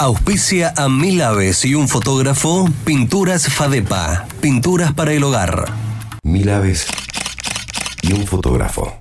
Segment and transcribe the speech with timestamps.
[0.00, 5.72] Auspicia a mil aves y un fotógrafo, Pinturas Fadepa, pinturas para el hogar.
[6.22, 6.86] Mil aves
[8.02, 8.94] y un fotógrafo.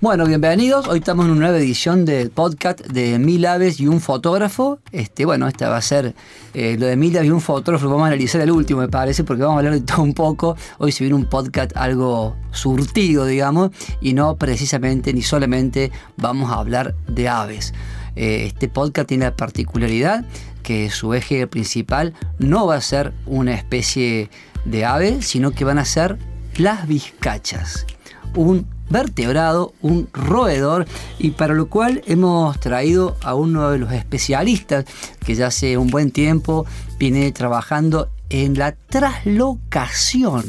[0.00, 0.88] Bueno, bienvenidos.
[0.88, 4.80] Hoy estamos en una nueva edición del podcast de Mil Aves y un fotógrafo.
[4.90, 6.16] Este, bueno, esta va a ser
[6.52, 7.88] eh, lo de Mil Aves y un fotógrafo.
[7.88, 10.56] Vamos a analizar el último, me parece, porque vamos a hablar de todo un poco.
[10.78, 13.70] Hoy se viene un podcast algo surtido, digamos,
[14.00, 17.72] y no precisamente ni solamente vamos a hablar de aves.
[18.16, 20.24] Eh, este podcast tiene la particularidad
[20.62, 24.30] que su eje principal no va a ser una especie
[24.64, 26.18] de ave, sino que van a ser
[26.56, 27.86] las vizcachas.
[28.34, 30.86] Un vertebrado, un roedor,
[31.18, 34.84] y para lo cual hemos traído a uno de los especialistas
[35.24, 36.66] que ya hace un buen tiempo
[36.98, 40.44] viene trabajando en la traslocación.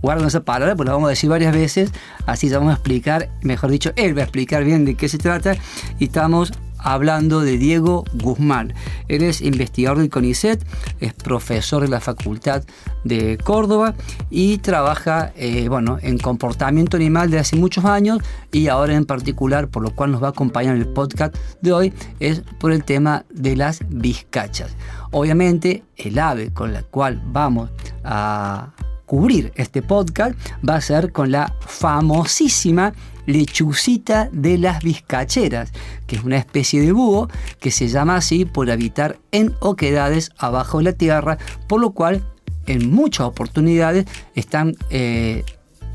[0.00, 1.92] Guarden esa palabra, pues la vamos a decir varias veces,
[2.26, 5.18] así ya vamos a explicar, mejor dicho, él va a explicar bien de qué se
[5.18, 5.54] trata,
[5.98, 8.74] y estamos hablando de Diego Guzmán.
[9.08, 10.64] Él es investigador del CONICET,
[11.00, 12.62] es profesor de la Facultad
[13.04, 13.94] de Córdoba
[14.30, 18.18] y trabaja eh, bueno, en comportamiento animal de hace muchos años
[18.50, 21.72] y ahora en particular, por lo cual nos va a acompañar en el podcast de
[21.72, 24.76] hoy, es por el tema de las vizcachas.
[25.10, 27.70] Obviamente, el ave con la cual vamos
[28.04, 28.72] a
[29.06, 30.34] cubrir este podcast
[30.66, 32.94] va a ser con la famosísima
[33.26, 35.72] lechucita de las vizcacheras,
[36.06, 37.28] que es una especie de búho
[37.60, 42.24] que se llama así por habitar en oquedades abajo de la tierra, por lo cual
[42.66, 45.44] en muchas oportunidades están eh,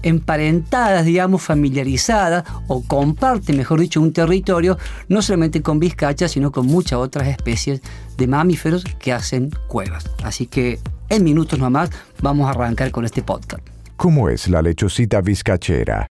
[0.03, 6.67] emparentadas, digamos, familiarizadas o comparten, mejor dicho, un territorio, no solamente con vizcachas, sino con
[6.67, 7.81] muchas otras especies
[8.17, 10.09] de mamíferos que hacen cuevas.
[10.23, 11.89] Así que en minutos nomás
[12.21, 13.65] vamos a arrancar con este podcast.
[13.95, 16.07] ¿Cómo es la lechucita vizcachera?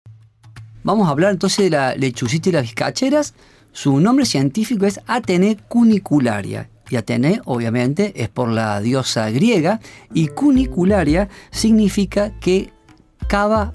[0.84, 3.34] Vamos a hablar entonces de la lechucita y las vizcacheras.
[3.72, 6.70] Su nombre científico es Atene cunicularia.
[6.90, 9.80] Y Atene, obviamente, es por la diosa griega.
[10.14, 12.72] Y cunicularia significa que
[13.28, 13.72] cava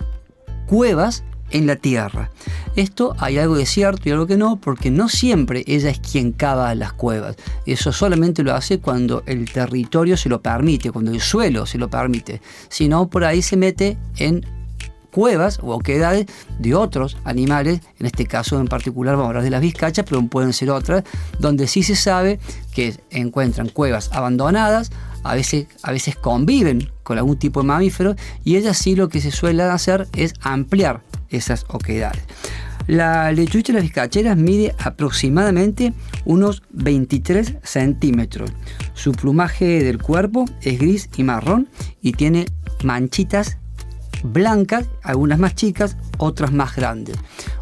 [0.67, 2.31] cuevas en la tierra.
[2.77, 6.33] Esto hay algo de cierto y algo que no, porque no siempre ella es quien
[6.33, 7.37] cava las cuevas.
[7.67, 11.89] Eso solamente lo hace cuando el territorio se lo permite, cuando el suelo se lo
[11.89, 12.41] permite.
[12.69, 14.45] Si no, por ahí se mete en
[15.19, 16.27] cuevas o oquedades
[16.61, 20.25] de otros animales, en este caso en particular vamos a hablar de las vizcachas, pero
[20.29, 21.03] pueden ser otras,
[21.41, 22.39] donde sí se sabe
[22.73, 24.93] que encuentran cuevas abandonadas,
[25.25, 28.15] a veces, a veces conviven con algún tipo de mamífero
[28.45, 32.23] y ellas sí lo que se suele hacer es ampliar esas oquedades.
[32.87, 35.95] La lechucha de las vizcacheras mide aproximadamente
[36.27, 38.53] unos 23 centímetros.
[38.95, 41.69] Su plumaje del cuerpo es gris y marrón
[42.01, 42.47] y tiene
[42.85, 43.59] manchitas
[44.23, 47.17] blancas, algunas más chicas, otras más grandes.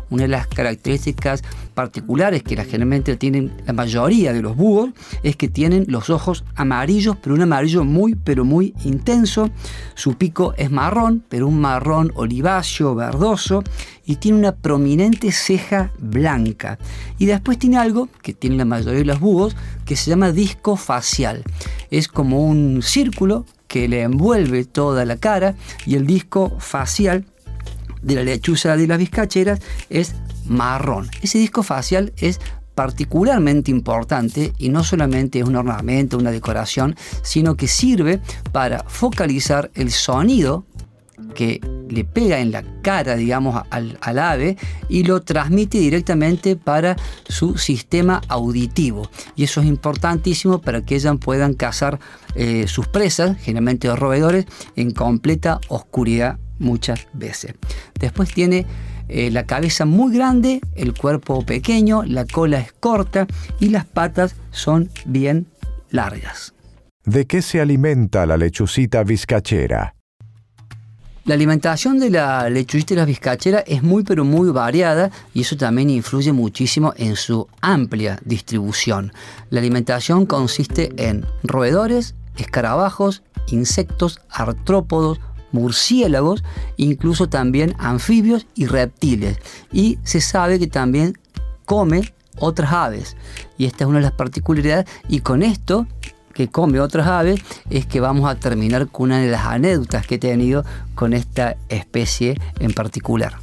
[0.08, 1.42] Una de las características
[1.74, 4.90] particulares que generalmente tienen la mayoría de los búhos
[5.24, 9.50] es que tienen los ojos amarillos, pero un amarillo muy, pero muy intenso.
[9.94, 13.64] Su pico es marrón, pero un marrón oliváceo, verdoso,
[14.04, 16.78] y tiene una prominente ceja blanca.
[17.18, 20.76] Y después tiene algo que tiene la mayoría de los búhos, que se llama disco
[20.76, 21.42] facial.
[21.90, 25.54] Es como un círculo que le envuelve toda la cara
[25.84, 27.24] y el disco facial
[28.02, 29.60] de la lechuza de las vizcacheras
[29.90, 30.14] es
[30.46, 31.10] marrón.
[31.22, 32.40] Ese disco facial es
[32.74, 38.20] particularmente importante y no solamente es un ornamento, una decoración, sino que sirve
[38.52, 40.64] para focalizar el sonido
[41.34, 44.56] que le pega en la cara, digamos, al, ave
[44.88, 46.96] y lo transmite directamente para
[47.28, 49.08] su sistema auditivo.
[49.34, 51.98] Y eso es importantísimo para que ellas puedan cazar
[52.34, 54.46] eh, sus presas, generalmente los roedores,
[54.76, 57.54] en completa oscuridad muchas veces.
[57.98, 58.66] Después tiene
[59.08, 63.26] eh, la cabeza muy grande, el cuerpo pequeño, la cola es corta
[63.60, 65.46] y las patas son bien
[65.90, 66.54] largas.
[67.04, 69.95] ¿De qué se alimenta la lechucita vizcachera?
[71.26, 75.56] La alimentación de la lechucita y la vizcachera es muy pero muy variada y eso
[75.56, 79.12] también influye muchísimo en su amplia distribución.
[79.50, 85.18] La alimentación consiste en roedores, escarabajos, insectos, artrópodos,
[85.50, 86.44] murciélagos,
[86.76, 89.38] incluso también anfibios y reptiles.
[89.72, 91.18] Y se sabe que también
[91.64, 93.16] come otras aves.
[93.58, 94.86] Y esta es una de las particularidades.
[95.08, 95.88] Y con esto
[96.36, 97.40] que come otras aves
[97.70, 101.56] es que vamos a terminar con una de las anécdotas que he tenido con esta
[101.70, 103.34] especie en particular.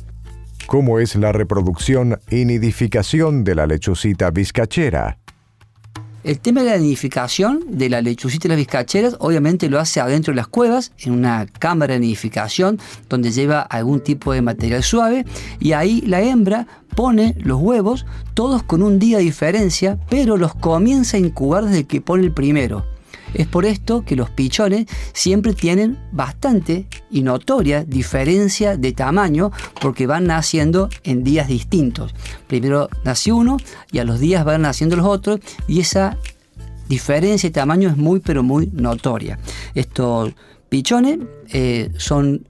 [0.67, 5.17] ¿Cómo es la reproducción y nidificación de la lechucita vizcachera?
[6.23, 10.31] El tema de la nidificación de la lechucita y las vizcacheras, obviamente lo hace adentro
[10.31, 12.79] de las cuevas, en una cámara de nidificación
[13.09, 15.25] donde lleva algún tipo de material suave,
[15.59, 16.65] y ahí la hembra
[16.95, 18.05] pone los huevos,
[18.35, 22.31] todos con un día de diferencia, pero los comienza a incubar desde que pone el
[22.31, 22.85] primero.
[23.33, 29.51] Es por esto que los pichones siempre tienen bastante y notoria diferencia de tamaño
[29.81, 32.13] porque van naciendo en días distintos.
[32.47, 33.57] Primero nace uno
[33.91, 36.17] y a los días van naciendo los otros y esa
[36.87, 39.39] diferencia de tamaño es muy pero muy notoria.
[39.73, 40.33] Estos
[40.69, 41.19] pichones
[41.49, 42.45] eh, son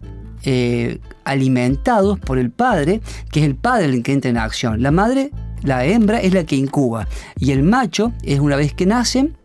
[0.45, 3.01] eh, alimentados por el padre,
[3.31, 4.81] que es el padre el que entra en acción.
[4.81, 5.31] La madre,
[5.61, 7.07] la hembra, es la que incuba
[7.39, 9.37] y el macho es una vez que nacen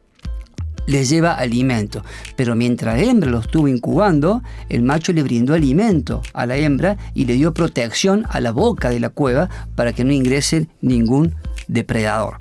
[0.88, 2.02] les lleva alimento.
[2.35, 6.96] Pero mientras la hembra lo estuvo incubando, el macho le brindó alimento a la hembra
[7.14, 11.35] y le dio protección a la boca de la cueva para que no ingrese ningún
[11.69, 12.38] depredador.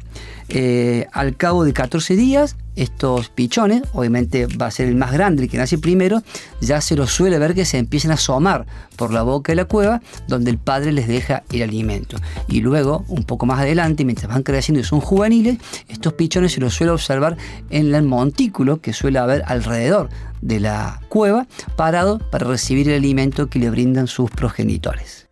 [0.50, 5.44] Eh, al cabo de 14 días, estos pichones, obviamente va a ser el más grande,
[5.44, 6.21] el que nace primero,
[6.62, 8.65] ya se los suele ver que se empiezan a asomar
[8.95, 12.18] por la boca de la cueva donde el padre les deja el alimento.
[12.47, 15.57] Y luego, un poco más adelante, mientras van creciendo y son juveniles,
[15.89, 17.35] estos pichones se los suele observar
[17.69, 20.09] en el montículo que suele haber alrededor
[20.41, 25.26] de la cueva, parado para recibir el alimento que le brindan sus progenitores.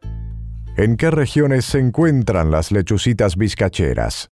[0.77, 4.29] ¿En qué regiones se encuentran las lechucitas vizcacheras?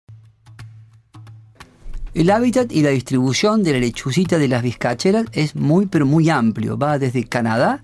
[2.14, 6.30] El hábitat y la distribución de la lechucita de las vizcacheras es muy pero muy
[6.30, 6.78] amplio.
[6.78, 7.82] Va desde Canadá,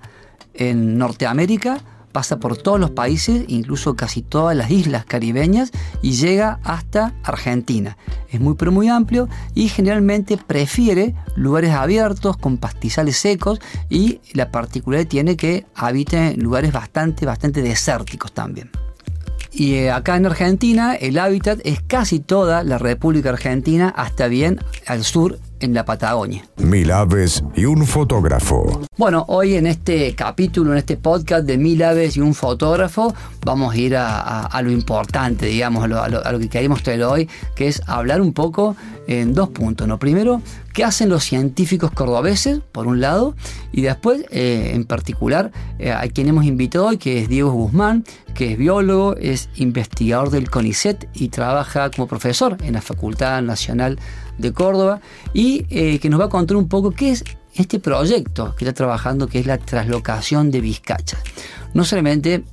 [0.55, 1.81] en Norteamérica,
[2.15, 7.99] pasa por todos los países, incluso casi todas las islas caribeñas, y llega hasta Argentina.
[8.31, 13.59] Es muy pero muy amplio y generalmente prefiere lugares abiertos con pastizales secos
[13.91, 18.71] y la particularidad tiene que habita en lugares bastante, bastante desérticos también.
[19.51, 24.61] Y eh, acá en Argentina el hábitat es casi toda la República Argentina hasta bien
[24.87, 26.45] al sur en la Patagonia.
[26.59, 28.83] Mil aves y un fotógrafo.
[28.97, 33.15] Bueno, hoy en este capítulo, en este podcast de Mil aves y un fotógrafo,
[33.45, 37.83] vamos a ir a, lo importante, digamos, a lo, que queremos traer hoy, que es
[37.87, 38.77] hablar un poco
[39.07, 39.89] en dos puntos.
[39.89, 39.99] ¿no?
[39.99, 43.35] Primero, qué hacen los científicos cordobeses, por un lado,
[43.73, 48.05] y después, eh, en particular, eh, a quien hemos invitado hoy, que es Diego Guzmán,
[48.35, 53.97] que es biólogo, es investigador del CONICET y trabaja como profesor en la Facultad Nacional
[53.97, 54.03] de
[54.53, 55.01] Córdoba
[55.33, 58.75] y eh, que nos va a contar un poco qué es este proyecto que está
[58.75, 61.21] trabajando, que es la traslocación de Vizcachas.
[61.73, 62.45] No solamente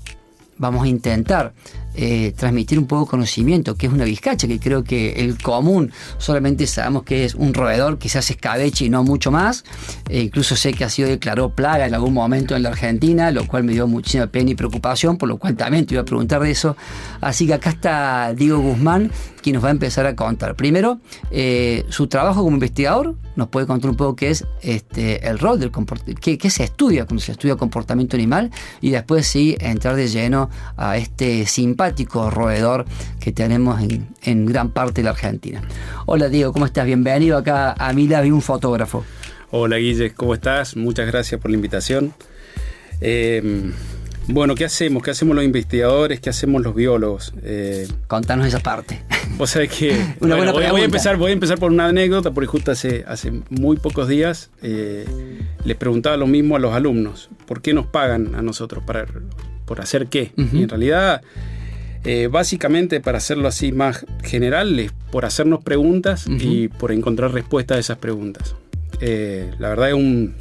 [0.58, 1.54] vamos a intentar
[1.96, 5.92] eh, transmitir un poco de conocimiento, que es una vizcacha, que creo que el común
[6.18, 9.64] solamente sabemos que es un roedor que se hace escabeche y no mucho más.
[10.10, 13.48] E incluso sé que ha sido declarado plaga en algún momento en la Argentina, lo
[13.48, 16.42] cual me dio muchísima pena y preocupación, por lo cual también te iba a preguntar
[16.42, 16.76] de eso.
[17.20, 19.12] Así que acá está Diego Guzmán,
[19.42, 20.56] quien nos va a empezar a contar.
[20.56, 21.00] Primero,
[21.32, 25.60] eh, su trabajo como investigador, nos puede contar un poco qué es este, el rol
[25.60, 28.52] del comportamiento, qué, se estudia cuando se estudia comportamiento animal
[28.82, 32.86] y después sí entrar de lleno a este simpático roedor
[33.20, 35.62] que tenemos en, gran parte de la Argentina.
[36.06, 36.86] Hola Diego, ¿cómo estás?
[36.86, 39.04] Bienvenido acá a Mila, vi un fotógrafo.
[39.52, 40.76] Hola Guille, ¿cómo estás?
[40.76, 42.14] Muchas gracias por la invitación.
[43.02, 43.72] Eh,
[44.28, 45.04] bueno, ¿qué hacemos?
[45.04, 46.20] ¿Qué hacemos los investigadores?
[46.20, 47.34] ¿Qué hacemos los biólogos?
[47.44, 49.02] Eh, Contanos esa parte.
[49.38, 50.32] O sea que voy,
[50.82, 54.52] a empezar, voy a empezar por una anécdota, porque justo hace, hace muy pocos días
[54.62, 55.06] eh,
[55.64, 57.30] les preguntaba lo mismo a los alumnos.
[57.46, 58.84] ¿Por qué nos pagan a nosotros?
[58.86, 59.06] Para,
[59.66, 60.32] ¿Por hacer qué?
[60.38, 61.22] Y en realidad,
[62.04, 67.78] eh, básicamente para hacerlo así más general, es por hacernos preguntas y por encontrar respuestas
[67.78, 68.56] a esas preguntas.
[69.00, 70.36] la verdad es un,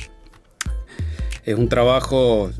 [1.44, 2.50] es un trabajo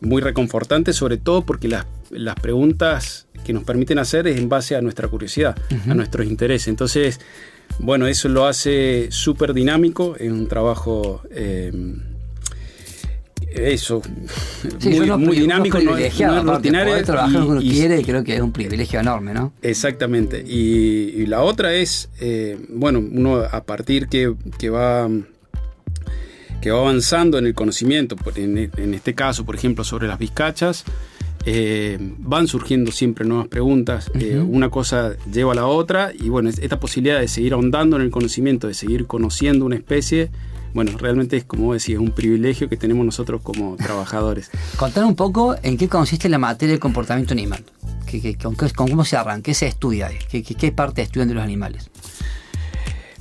[0.00, 4.76] muy reconfortante, sobre todo porque las, las, preguntas que nos permiten hacer es en base
[4.76, 5.56] a nuestra curiosidad,
[5.88, 6.68] a nuestros intereses.
[6.68, 7.20] Entonces,
[7.78, 11.22] bueno, eso lo hace súper dinámico, es un trabajo...
[11.30, 11.72] Eh,
[13.50, 14.02] eso,
[15.18, 17.02] muy, dinámico, no, es rutinario.
[17.02, 19.52] trabajar uno quiere y creo que es un privilegio enorme, ¿no?
[19.62, 20.44] Exactamente.
[20.46, 25.08] Y, la otra es, eh, bueno, uno a partir que, que va
[26.60, 30.84] que va avanzando en el conocimiento, en, este caso, por ejemplo, sobre las vizcachas,
[31.46, 36.50] eh, van surgiendo siempre nuevas preguntas, eh, una cosa lleva a la otra y bueno,
[36.50, 40.30] esta posibilidad de seguir ahondando en el conocimiento, de seguir conociendo una especie,
[40.74, 44.50] bueno, realmente es como decía, un privilegio que tenemos nosotros como trabajadores.
[44.76, 47.64] Contar un poco en qué consiste la materia del comportamiento animal,
[48.42, 48.56] con,
[48.88, 51.90] cómo se arranca, qué se estudia, qué, qué parte estudian de los animales.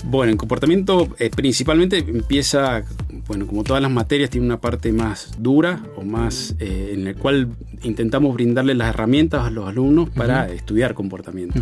[0.05, 2.83] Bueno, el comportamiento eh, principalmente empieza,
[3.27, 7.13] bueno, como todas las materias, tiene una parte más dura o más eh, en la
[7.13, 7.49] cual
[7.83, 11.59] intentamos brindarle las herramientas a los alumnos para estudiar comportamiento.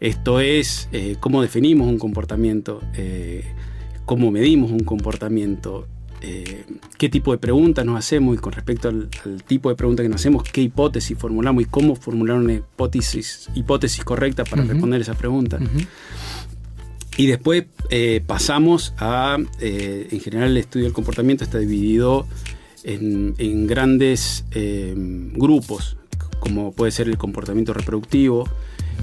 [0.00, 3.44] Esto es eh, cómo definimos un comportamiento, eh,
[4.06, 5.86] cómo medimos un comportamiento,
[6.22, 6.64] eh,
[6.96, 9.10] qué tipo de preguntas nos hacemos y con respecto al,
[9.46, 14.02] tipo de preguntas que nos hacemos, qué hipótesis formulamos y cómo formular una hipótesis, hipótesis
[14.02, 15.58] correcta para responder esa pregunta.
[17.20, 17.66] Y después
[18.26, 22.26] pasamos a, en general el estudio del comportamiento está dividido
[22.82, 24.46] en, en grandes
[25.34, 25.98] grupos,
[26.38, 28.48] como puede ser el comportamiento reproductivo,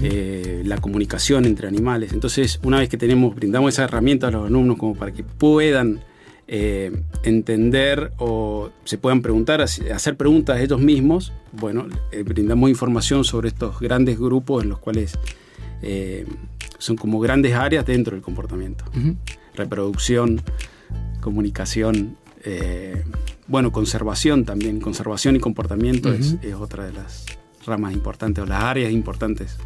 [0.02, 2.12] eh, la comunicación entre animales.
[2.12, 6.00] Entonces, una vez que tenemos, brindamos esa herramienta a los alumnos como para que puedan
[6.48, 13.48] eh, entender o se puedan preguntar, hacer preguntas ellos mismos, bueno, eh, brindamos información sobre
[13.48, 15.18] estos grandes grupos en los cuales
[16.78, 18.84] son como grandes áreas dentro del comportamiento.
[19.54, 20.40] Reproducción,
[21.20, 22.16] comunicación,
[23.46, 27.26] bueno, conservación también, conservación y comportamiento es, es, otra de las
[27.66, 29.58] ramas importantes o las áreas importantes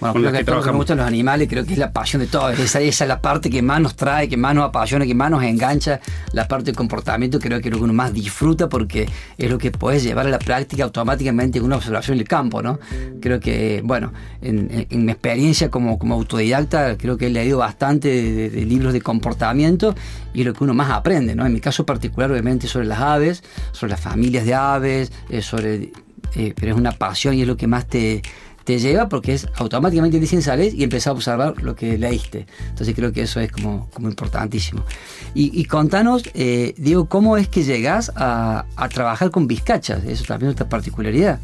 [0.00, 2.58] bueno, creo que, que nos gustan los animales, creo que es la pasión de todos.
[2.58, 5.30] Esa, esa es la parte que más nos trae, que más nos apasiona, que más
[5.30, 6.00] nos engancha.
[6.32, 9.58] La parte del comportamiento creo que es lo que uno más disfruta porque es lo
[9.58, 12.78] que puedes llevar a la práctica automáticamente con una observación en el campo, ¿no?
[13.20, 18.08] Creo que, bueno, en, mi experiencia como, como autodidacta, creo que he leído bastante
[18.50, 19.94] de, libros de comportamiento
[20.32, 21.44] y es lo que uno más aprende, ¿no?
[21.44, 25.90] En mi caso particular, obviamente, sobre las aves, sobre las familias de aves, eh, sobre...
[26.36, 28.22] Eh, pero es una pasión y es lo que más te
[28.68, 32.44] te lleva porque es automáticamente dicen sales y empezás a observar lo que leíste.
[32.68, 34.84] Entonces creo que eso es como, como importantísimo.
[35.32, 40.04] Y, contanos, eh, Diego, ¿cómo es que llegás a, trabajar con vizcachas?
[40.04, 41.40] Eso también es otra particularidad.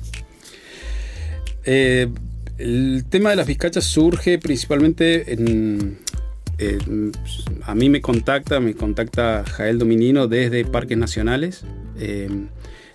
[1.64, 2.08] Eh,
[2.58, 5.96] el tema de las vizcachas surge principalmente en,
[7.62, 11.64] a mí me contacta, me contacta Jael Dominino desde Parques Nacionales.
[11.98, 12.28] Eh,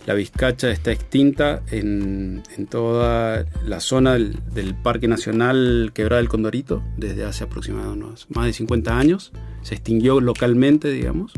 [0.09, 7.25] la vizcacha está extinta en, toda la zona del, Parque Nacional Quebrada del Condorito desde
[7.25, 9.31] hace aproximadamente más de 50 años.
[9.61, 11.33] Se extinguió localmente, digamos.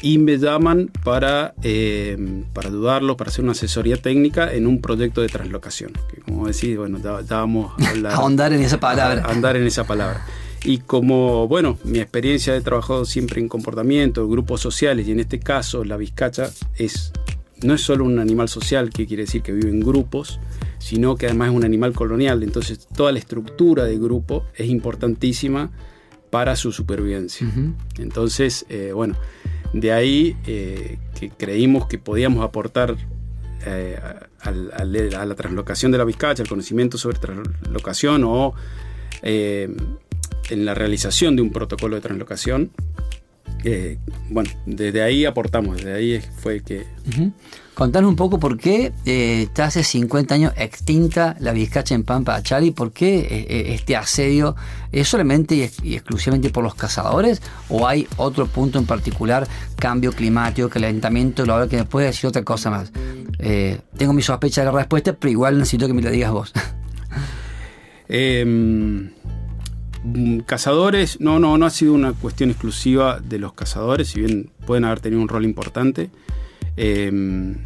[0.00, 5.22] Y me llaman para, eh, para ayudarlos, para hacer una asesoría técnica en un proyecto
[5.22, 5.90] de translocación.
[6.08, 7.72] Que como decís, bueno, ya, vamos
[8.04, 9.24] a, andar en esa palabra.
[9.24, 10.24] andar en esa palabra.
[10.64, 15.40] Y como, bueno, mi experiencia de trabajado siempre en comportamiento, grupos sociales, y en este
[15.40, 17.12] caso la vizcacha es,
[17.62, 20.38] no es solo un animal social, que quiere decir que vive en grupos,
[20.78, 22.42] sino que además es un animal colonial.
[22.42, 25.70] Entonces toda la estructura del grupo es importantísima
[26.30, 27.46] para su supervivencia.
[27.98, 29.16] Entonces, eh, bueno,
[29.72, 32.96] de ahí eh, que creímos que podíamos aportar
[33.66, 33.98] eh,
[34.40, 38.54] a, la translocación de la vizcacha, el conocimiento sobre translocación o
[40.50, 42.70] en la realización de un protocolo de translocación.
[44.30, 46.86] bueno, desde ahí aportamos, desde ahí fue que...
[47.74, 52.34] Contanos un poco por qué eh, está hace 50 años extinta la vizcacha en Pampa
[52.34, 54.54] Achari, por qué eh, eh, este asedio
[54.92, 60.68] es solamente y, exclusivamente por los cazadores o hay otro punto en particular, cambio climático,
[60.68, 62.92] calentamiento, lo que me puede decir otra cosa más.
[63.96, 66.52] tengo mi sospecha de la respuesta, pero igual necesito que me la digas vos.
[68.08, 69.10] eh,
[70.46, 74.84] cazadores, no, no, no ha sido una cuestión exclusiva de los cazadores, si bien pueden
[74.84, 76.10] haber tenido un rol importante.
[76.76, 77.56] Em,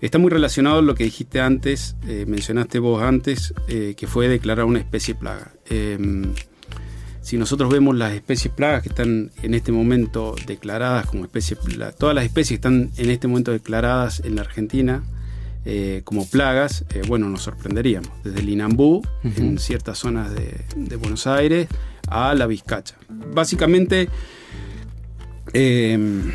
[0.00, 4.28] está muy relacionado a lo que dijiste antes, eh, mencionaste vos antes, eh, que fue
[4.28, 5.52] declarar una especie plaga.
[5.68, 6.34] Em,
[7.20, 11.58] si nosotros vemos las especies plagas que están en este momento declaradas como especies,
[11.98, 15.02] todas las especies que están en este momento declaradas en la Argentina,
[15.66, 18.10] eh, como plagas, eh, bueno, nos sorprenderíamos.
[18.22, 21.68] Desde el Inambú, en ciertas zonas de, Buenos Aires,
[22.08, 22.96] a la Vizcacha.
[23.08, 24.10] Básicamente,
[25.54, 26.32] em,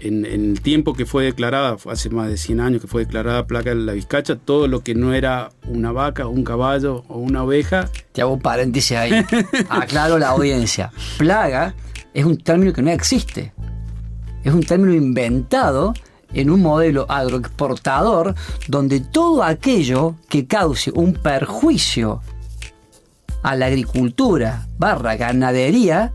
[0.00, 3.74] en, el tiempo que fue declarada, hace más de 100 años que fue declarada plaga
[3.74, 7.90] de la Vizcacha, todo lo que no era una vaca, un caballo o una oveja.
[8.12, 9.12] Te hago un paréntesis ahí.
[9.68, 10.90] Aclaro la audiencia.
[11.18, 11.74] Plaga
[12.14, 13.52] es un término que no existe.
[14.44, 15.92] Es un término inventado
[16.34, 18.34] en un modelo agroexportador
[18.68, 22.20] donde todo aquello que cause un perjuicio
[23.42, 26.12] a la agricultura barra ganadería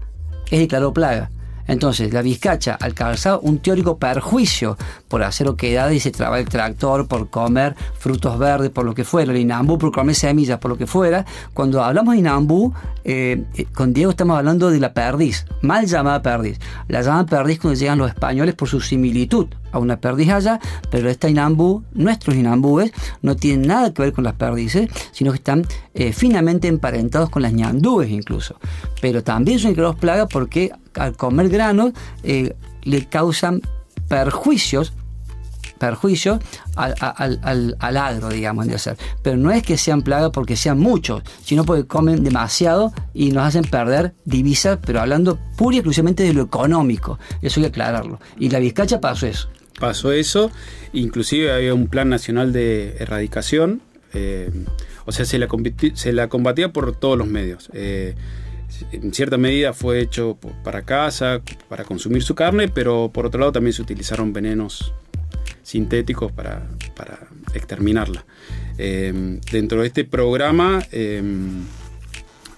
[0.49, 1.29] es declarado plaga.
[1.67, 6.47] Entonces, la vizcacha, al causar un teórico perjuicio por hacer oquedad y se traba el
[6.47, 10.71] tractor, por comer frutos verdes, por lo que fuera, el inambú por comer semillas, por
[10.71, 14.93] lo que fuera, cuando hablamos de inambú, eh, eh, con Diego estamos hablando de la
[14.93, 16.59] perdiz, mal llamada perdiz.
[16.89, 20.59] La llaman perdiz cuando llegan los españoles por su similitud a una perdiz allá,
[20.91, 25.37] pero esta inambú, nuestros inambúes, no tienen nada que ver con las perdices, sino que
[25.37, 28.55] están eh, finamente emparentados con las ñandúes incluso.
[29.01, 33.61] Pero también son declarados plagas porque al comer granos eh, le causan
[34.07, 34.93] perjuicios
[35.77, 36.39] perjuicio
[36.75, 36.95] al,
[37.79, 38.97] al, agro, digamos, de hacer.
[39.21, 43.45] Pero no es que sean plagas porque sean muchos, sino porque comen demasiado y nos
[43.45, 47.19] hacen perder divisas, pero hablando pura y exclusivamente de lo económico.
[47.41, 48.19] Eso hay que aclararlo.
[48.37, 49.49] Y la vizcacha pasó eso.
[49.79, 50.51] Pasó eso,
[50.91, 53.81] inclusive había un plan nacional de erradicación,
[54.13, 54.49] eh,
[55.05, 55.47] o sea, se la,
[55.93, 57.69] se la combatía por todos los medios.
[57.73, 58.15] Eh,
[58.91, 63.51] en cierta medida fue hecho para casa, para consumir su carne, pero por otro lado
[63.51, 64.93] también se utilizaron venenos
[65.63, 66.67] sintéticos para,
[67.53, 68.25] exterminarla.
[68.77, 71.21] Eh, dentro de este programa, eh,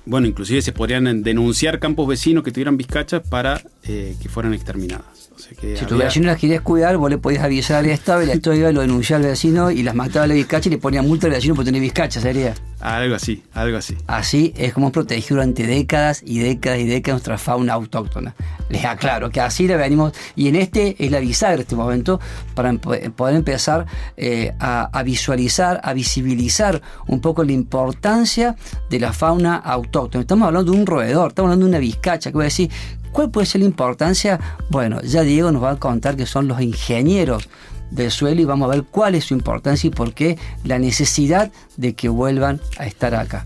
[0.06, 5.19] bueno, inclusive se podrían denunciar campos vecinos que tuvieran vizcachas para eh, que fueran exterminadas
[5.56, 8.56] si tu vecino las querías cuidar, vos le podías avisar al Estado y el Estado
[8.56, 11.28] iba lo denunciaba al vecino y las mataba a la vizcacha y le ponía multa
[11.28, 12.54] al vecino por tener vizcacha, sería.
[12.80, 13.98] Algo así, algo así.
[14.08, 18.36] Así es como protegido durante décadas y décadas y décadas nuestra fauna autóctona.
[18.70, 22.20] Les aclaro que así le venimos, y en este es la bisagra este momento,
[22.54, 28.56] para poder empezar eh, a, visualizar, a visibilizar un poco la importancia
[28.90, 30.22] de la fauna autóctona.
[30.22, 32.70] Estamos hablando de un roedor, estamos hablando de una vizcacha, que voy a decir,
[33.12, 34.40] ¿Cuál puede ser la importancia?
[34.70, 37.50] Bueno, ya Diego nos va a contar que son los ingenieros
[37.92, 41.52] del suelo y vamos a ver cuál es su importancia y por qué la necesidad
[41.78, 43.46] de que vuelvan a estar acá.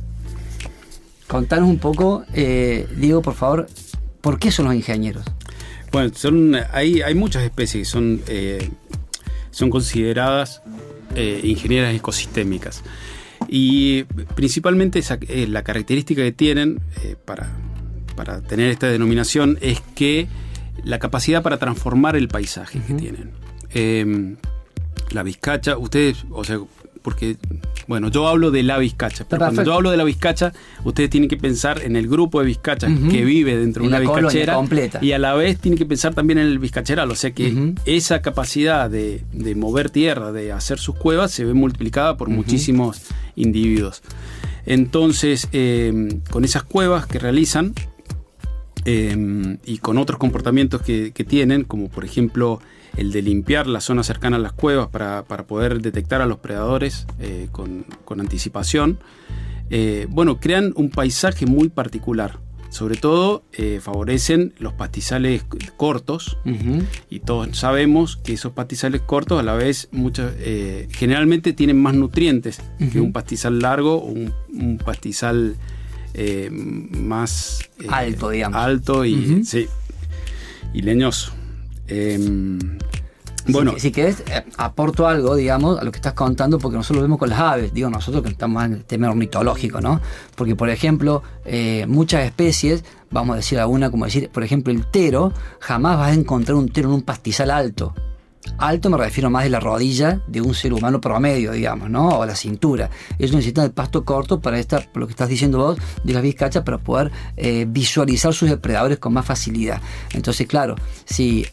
[1.27, 3.67] Contanos un poco, eh, Diego, por favor,
[4.22, 5.25] ¿por qué son los ingenieros?
[5.91, 8.70] Bueno, son, hay, hay muchas especies que son, eh,
[9.51, 10.62] son consideradas
[11.15, 12.84] eh, ingenieras ecosistémicas.
[13.48, 14.03] Y
[14.36, 15.01] principalmente
[15.48, 16.82] la característica que tienen
[17.25, 17.51] para
[18.15, 20.27] para tener esta denominación es que
[20.84, 23.32] la capacidad para transformar el paisaje que tienen.
[23.74, 24.36] Em,
[25.12, 26.60] la vizcacha, ustedes, o sea,
[27.01, 27.38] porque,
[27.88, 30.53] bueno, yo hablo de la vizcacha, pero cuando yo hablo de la vizcacha,
[30.86, 34.58] ustedes tienen que pensar en el grupo de vizcachas que vive dentro de una vizcachera
[35.01, 38.22] y a la vez tienen que pensar también en el vizcacheral, o sea que esa
[38.22, 39.24] capacidad de,
[39.55, 43.01] mover tierra, de hacer sus cuevas, se ve multiplicada por muchísimos
[43.36, 44.01] individuos.
[44.65, 47.74] Entonces, em, con esas cuevas que realizan,
[48.85, 52.59] Em, y con otros comportamientos que, tienen, como por ejemplo
[52.97, 57.07] el de limpiar la zona cercana a las cuevas para, poder detectar a los predadores
[57.19, 57.85] eh, con,
[58.19, 58.99] anticipación,
[59.69, 62.39] eh, bueno, crean un paisaje muy particular.
[62.69, 65.45] Sobre todo eh, favorecen los pastizales
[65.77, 66.39] cortos.
[67.07, 69.89] Y todos sabemos que esos pastizales cortos a la vez
[70.89, 75.55] generalmente tienen más nutrientes que un pastizal largo o un pastizal
[76.13, 78.60] eh, más eh, alto, digamos.
[78.60, 79.67] Alto y, sí,
[80.73, 81.34] y leñoso.
[81.88, 82.60] Em,
[83.47, 83.73] bueno.
[83.78, 87.19] Si, querés, eh, aporto algo, digamos, a lo que estás contando, porque nosotros lo vemos
[87.19, 89.99] con las aves, digo nosotros que estamos en el tema ornitológico, ¿no?
[90.36, 91.23] Porque, por ejemplo,
[91.88, 96.13] muchas especies, vamos a decir alguna, como decir, por ejemplo, el tero, jamás vas a
[96.13, 97.93] encontrar un tero en un pastizal alto.
[98.58, 102.19] Alto me refiero más de la rodilla de un ser humano promedio, digamos, ¿no?
[102.19, 102.89] O la cintura.
[103.17, 106.63] Ellos necesitan el pasto corto para esta, lo que estás diciendo vos, de las vizcachas,
[106.63, 109.82] para poder eh, visualizar sus depredadores con más facilidad.
[110.13, 110.75] Entonces, claro,
[111.06, 111.45] si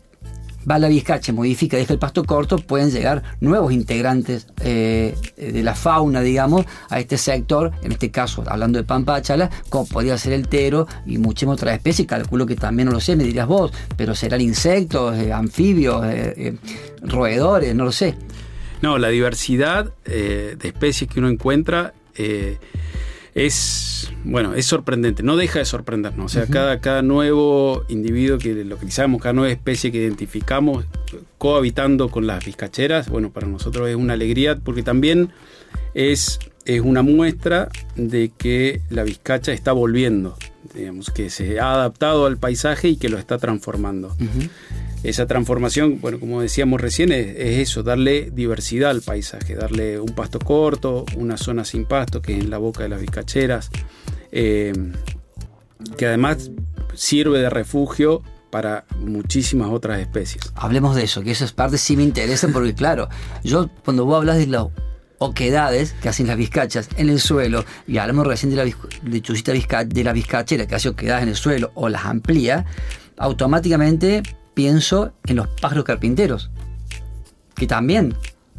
[0.69, 5.75] va la vizcacha, modifica, deja el pasto corto, pueden llegar nuevos integrantes eh, de la
[5.75, 10.49] fauna, digamos, a este sector, en este caso, hablando de pampachala, como podría ser el
[10.49, 14.15] tero y muchísimas otras especies, calculo que también no lo sé, me dirás vos, pero
[14.15, 16.57] serán insectos, eh, anfibios, eh,
[17.03, 18.15] roedores, no lo sé.
[18.83, 21.93] No, la diversidad de especies que uno encuentra
[23.35, 26.27] es, bueno, es sorprendente, no deja de sorprendernos.
[26.27, 30.85] O sea, cada, cada nuevo individuo que localizamos, cada nueva especie que identificamos
[31.39, 35.31] cohabitando con las vizcacheras, bueno, para nosotros es una alegría porque también
[35.95, 40.37] es, es una muestra de que la vizcacha está volviendo,
[40.75, 44.15] digamos, que se ha adaptado al paisaje y que lo está transformando
[45.03, 50.39] esa transformación, bueno, como decíamos recién, es, eso, darle diversidad al paisaje, darle un pasto
[50.39, 53.71] corto, una zona sin pasto, que es en la boca de las vizcacheras,
[54.31, 54.73] eh,
[55.97, 56.51] que además
[56.95, 60.53] sirve de refugio para muchísimas otras especies.
[60.55, 63.09] Hablemos de eso, que esas partes sí me interesan porque claro,
[63.43, 64.67] yo cuando vos hablas de las
[65.21, 68.73] oquedades que hacen las vizcachas en el suelo, y hablamos recién de la
[69.05, 69.53] lechucita
[69.85, 72.65] de la vizcachera que hace oquedades en el suelo o las amplía,
[73.19, 74.23] automáticamente
[74.55, 76.51] pienso en los pájaros carpinteros,
[77.55, 78.15] que también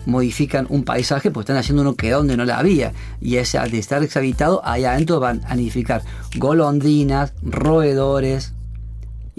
[0.06, 2.94] modifican un paisaje porque están haciendo uno que donde no la había.
[3.20, 6.04] Y ese, de estar deshabitado, ahí adentro van a nidificar
[6.38, 8.54] golondrinas, roedores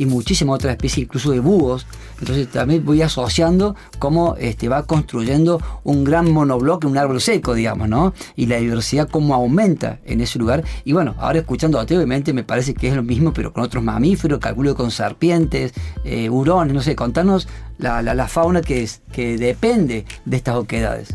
[0.03, 1.87] y muchísimas otras especies, incluso de búhos.
[2.19, 7.89] Entonces también voy asociando cómo este, va construyendo un gran monobloque, un árbol seco, digamos,
[7.89, 8.13] ¿no?
[8.35, 10.65] Y la diversidad cómo aumenta en ese lugar.
[10.85, 13.63] Y bueno, ahora escuchando a ti, obviamente me parece que es lo mismo, pero con
[13.63, 15.73] otros mamíferos, calculo con serpientes,
[16.05, 17.47] eh, hurones, no sé, contanos
[17.79, 21.15] la, fauna que, es, que depende de estas oquedades.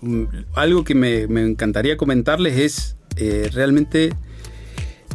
[0.00, 4.12] Mm, algo que me, encantaría comentarles es eh, realmente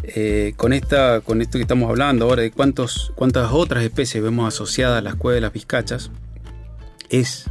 [0.07, 4.47] eh, con, esta, con esto que estamos hablando ahora de cuántos, cuántas otras especies vemos
[4.47, 6.11] asociadas a las cuevas de las vizcachas,
[7.09, 7.45] es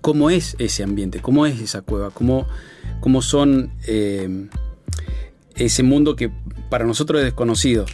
[0.00, 2.46] cómo es ese ambiente, cómo es esa cueva, cómo,
[3.00, 4.48] cómo son eh,
[5.54, 6.30] ese mundo que
[6.70, 7.86] para nosotros es desconocido.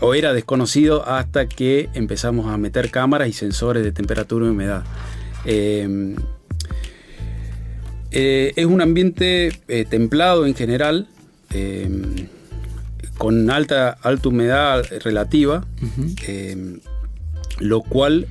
[0.00, 4.84] o era desconocido hasta que empezamos a meter cámaras y sensores de temperatura y humedad.
[8.10, 11.08] Eh, es un ambiente eh, templado en general,
[11.52, 12.26] eh,
[13.18, 15.66] con alta, alta humedad relativa,
[17.58, 18.26] lo cual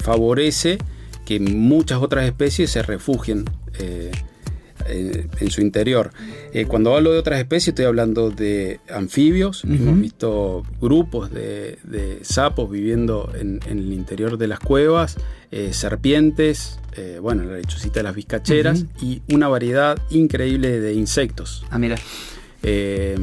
[0.00, 0.78] favorece
[1.24, 3.44] que muchas otras especies se refugien
[3.78, 6.10] en, su interior.
[6.68, 11.78] cuando hablo de otras especies estoy hablando de anfibios, hemos visto grupos de,
[12.22, 15.16] sapos viviendo en, el interior de las cuevas,
[15.70, 21.64] serpientes, eh, bueno, la lechucita de las vizcacheras y una variedad increíble de insectos.
[21.70, 21.96] Ah, mira.
[22.64, 23.16] Eh,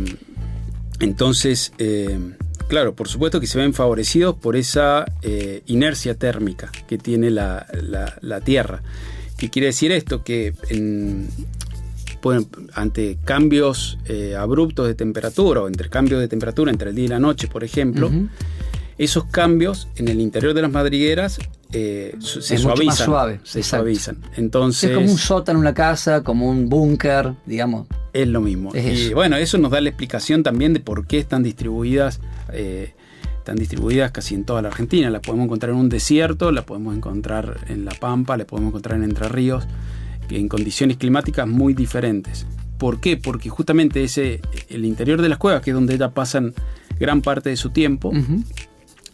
[0.99, 2.17] entonces, eh,
[2.67, 5.05] claro, por supuesto que se ven favorecidos por esa
[5.65, 7.65] inercia térmica que tiene la,
[8.45, 8.81] Tierra.
[9.37, 10.23] ¿Qué quiere decir esto?
[10.23, 10.53] Que
[12.73, 13.97] ante cambios
[14.37, 17.63] abruptos de temperatura o entre cambios de temperatura entre el día y la noche, por
[17.63, 18.11] ejemplo,
[18.99, 21.39] esos cambios en el interior de las madrigueras
[21.73, 23.05] eh, se suavizan.
[23.05, 24.17] suave, se suavizan.
[24.35, 27.87] Entonces, es como un sótano en una casa, como un búnker, digamos.
[28.13, 28.71] Es lo mismo.
[28.75, 32.19] y bueno, eso nos da la explicación también de por qué están distribuidas.
[32.51, 32.93] Eh,
[33.37, 35.09] están distribuidas casi en toda la Argentina.
[35.09, 38.97] La podemos encontrar en un desierto, la podemos encontrar en La Pampa, la podemos encontrar
[38.97, 39.65] en Entre Ríos,
[40.29, 42.45] en condiciones climáticas muy diferentes.
[42.77, 43.17] ¿Por qué?
[43.17, 46.53] Porque justamente ese, el interior de las cuevas, que es donde ellas pasan
[46.99, 48.11] gran parte de su tiempo,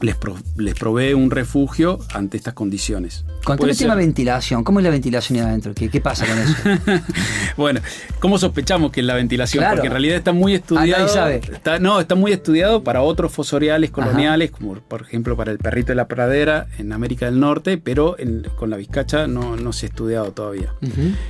[0.02, 0.16] les,
[0.58, 3.26] les, provee un refugio ante estas condiciones.
[3.44, 4.64] Contame el tema ventilación.
[4.64, 5.74] ¿Cómo es la ventilación ahí adentro?
[5.74, 7.04] ¿Qué, qué pasa con eso?
[7.58, 7.80] bueno,
[8.20, 9.66] ¿cómo sospechamos que es la ventilación?
[9.70, 11.08] Porque en realidad está muy estudiado.
[11.08, 11.42] sabe.
[11.80, 15.96] no, está muy estudiado para otros fosoriales coloniales, como por ejemplo para el perrito de
[15.96, 18.16] la pradera en América del Norte, pero
[18.56, 20.74] con la vizcacha no, se ha estudiado todavía.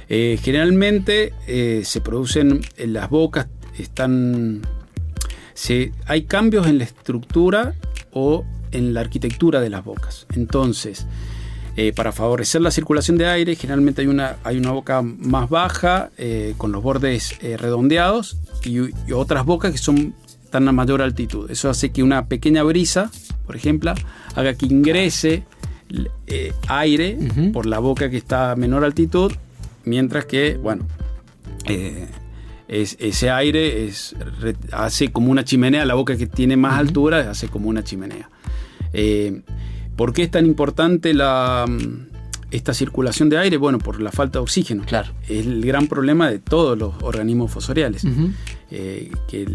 [0.10, 4.62] Eh, generalmente eh, se producen en las bocas, están.
[5.54, 7.74] Se, hay cambios en la estructura
[8.12, 10.28] o en la arquitectura de las bocas.
[10.36, 11.06] Entonces,
[11.80, 16.10] eh, para favorecer la circulación de aire, generalmente hay una, hay una boca más baja,
[16.18, 18.80] eh, con los bordes eh, redondeados, y,
[19.14, 21.52] otras bocas que son, están a mayor altitud.
[21.52, 23.12] Eso hace que una pequeña brisa,
[23.46, 23.94] por ejemplo,
[24.34, 25.44] haga que ingrese
[26.68, 27.16] aire
[27.54, 29.32] por la boca que está a menor altitud,
[29.86, 30.88] mientras que, bueno,
[32.68, 34.16] ese aire es,
[34.72, 38.32] hace como una chimenea, la boca que tiene más altura hace como una chimenea.
[38.98, 39.42] Eh,
[39.96, 42.08] ¿Por qué es tan importante la, mm,
[42.52, 43.58] esta circulación de aire?
[43.58, 44.84] Bueno, por la falta de oxígeno.
[44.86, 45.14] Claro.
[45.24, 48.04] Es el gran problema de todos los organismos fosoriales.
[48.70, 49.48] Eh, que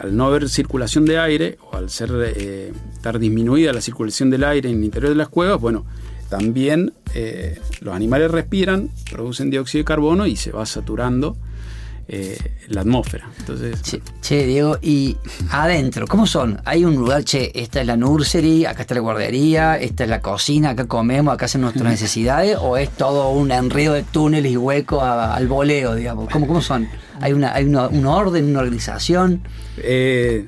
[0.00, 4.44] al no haber circulación de aire, o al ser, eh, estar disminuida la circulación del
[4.44, 5.86] aire en el interior de las cuevas, bueno,
[6.28, 6.92] también
[7.80, 11.36] los animales respiran, producen dióxido de carbono y se va saturando
[12.12, 13.30] eh, la atmósfera.
[13.38, 15.16] Entonces, che, Diego, y
[15.50, 16.60] adentro, ¿cómo son?
[16.64, 20.20] Hay un lugar, che, esta es la nursery, acá está la guardería, esta es la
[20.20, 24.56] cocina, acá comemos, acá hacen nuestras necesidades, o es todo un enredo de túneles y
[24.56, 26.28] huecos al voleo, digamos?
[26.32, 26.88] ¿Cómo, cómo son?
[27.20, 29.42] ¿Hay, una, hay un orden, una organización?
[29.76, 30.46] Eh,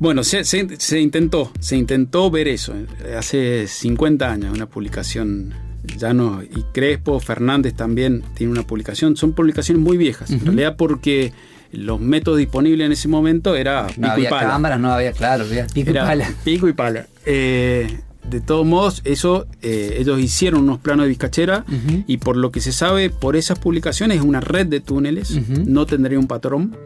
[0.00, 2.74] bueno, se, se, intentó, se intentó ver eso
[3.16, 5.54] hace 50 años, una publicación
[5.98, 9.16] Llano y Crespo, Fernández también tiene una publicación.
[9.16, 11.32] Son publicaciones muy viejas, en realidad porque
[11.72, 14.50] los métodos disponibles en ese momento era pico no había y pala.
[14.50, 16.34] cámaras, no había, claro, pico y pala.
[16.44, 17.06] Pico y pala.
[17.24, 21.64] Eh, de todos modos, eso eh, ellos hicieron unos planos de vizcachera
[22.06, 25.86] y por lo que se sabe por esas publicaciones es una red de túneles, no
[25.86, 26.76] tendría un patrón.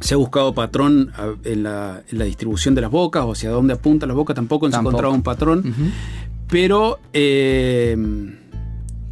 [0.00, 1.10] Se ha buscado patrón
[1.44, 4.80] en la, distribución de las bocas o hacia dónde apunta las bocas, tampoco, se ha
[4.80, 5.74] encontrado un patrón.
[6.48, 7.96] Pero, eh,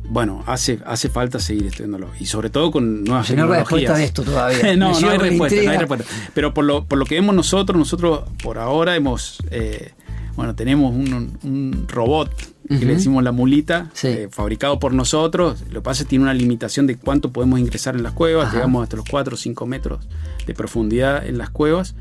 [0.08, 2.10] bueno, hace, hace falta seguir estudiándolo.
[2.18, 3.48] Y sobre todo con nuevas tecnologías.
[3.48, 4.76] No hay respuesta de esto todavía.
[4.76, 6.06] no, no hay respuesta, no hay respuesta.
[6.34, 9.38] Pero por lo, por lo que vemos nosotros, nosotros por ahora hemos...
[9.50, 9.92] Eh,
[10.36, 12.30] bueno, tenemos un, robot
[12.68, 15.62] que le decimos la mulita, eh, fabricado por nosotros.
[15.70, 18.52] Lo que pasa es que tiene una limitación de cuánto podemos ingresar en las cuevas,
[18.52, 20.06] llegamos hasta los 4 o 5 metros
[20.46, 21.94] de profundidad en las cuevas.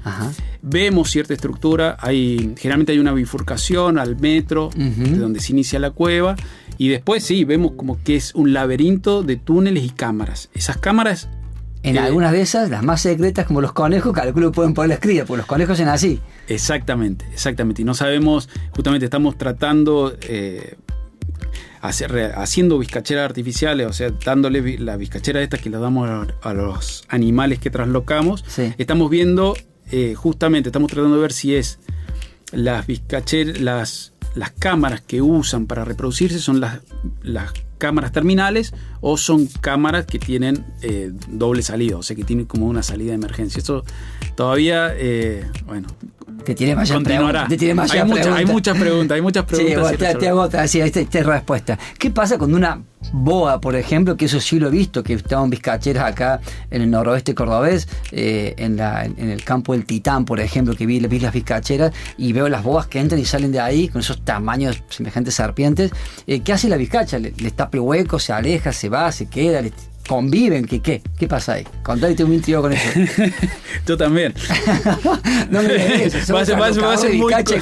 [0.61, 5.91] Vemos cierta estructura, hay, generalmente hay una bifurcación al metro de donde se inicia la
[5.91, 6.35] cueva.
[6.77, 10.49] Y después sí, vemos como que es un laberinto de túneles y cámaras.
[10.53, 11.29] Esas cámaras
[11.85, 14.97] en algunas de esas, las más secretas, como los conejos, calculo que pueden poner la
[14.97, 16.19] crías, porque los conejos son así.
[16.47, 17.81] Exactamente, exactamente.
[17.81, 20.75] Y no sabemos, justamente estamos tratando, eh,
[21.81, 26.09] hacer, haciendo bizcacheras artificiales, o sea, dándole la bizcachera esta que le damos
[26.41, 28.43] a, los animales que traslocamos.
[28.77, 29.55] Estamos viendo,
[29.91, 31.79] eh, justamente, estamos tratando de ver si es
[32.51, 36.79] las bizcacheras, las, las cámaras que usan para reproducirse son las,
[37.21, 42.45] las cámaras terminales o son cámaras que tienen eh, doble salida, o sea que tienen
[42.45, 43.59] como una salida de emergencia.
[43.59, 43.83] Eso
[44.35, 45.87] todavía, eh, bueno,
[46.45, 47.47] te tiene más continuará.
[47.47, 48.05] Te tiene más hay, hay,
[48.45, 49.89] muchas preguntas, hay muchas preguntas.
[49.89, 51.79] Sí, te, hago esta, respuesta.
[51.97, 55.49] ¿Qué pasa con una boa, por ejemplo, que eso sí lo he visto, que estaban
[55.49, 60.39] bizcacheras acá en el noroeste cordobés, eh, en, la, en el campo del Titán, por
[60.39, 63.59] ejemplo, que vi, vi las bizcacheras y veo las boas que entran y salen de
[63.59, 65.91] ahí con esos tamaños semejantes serpientes.
[66.27, 67.17] Eh, ¿Qué hace la bizcacha?
[67.17, 69.71] Le, le tapa el hueco, se aleja, se va, se queda, le
[70.07, 71.01] conviven, ¿qué qué?
[71.17, 71.67] ¿Qué pasa ahí?
[71.83, 72.99] Contate un intrigo con eso.
[73.85, 74.33] Tú también.
[75.49, 76.33] no me digas eso.
[76.35, 77.55] Va a ser, va a ser muy corto.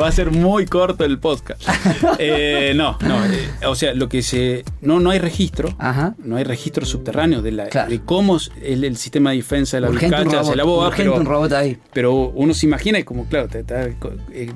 [0.00, 1.62] va a ser muy corto el podcast.
[2.18, 3.24] Eh, no, no.
[3.24, 4.64] Eh, o sea, lo que se.
[4.80, 5.74] No, no hay registro.
[5.78, 6.14] Ajá.
[6.18, 9.88] No hay registro subterráneo de, la, de cómo es el, sistema de defensa de la
[9.88, 10.92] vizcacha, de la boa.
[10.96, 11.78] Pero, un robot ahí.
[11.92, 14.52] pero uno se imagina y como, claro, eh,